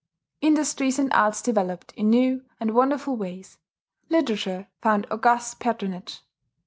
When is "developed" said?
1.43-1.91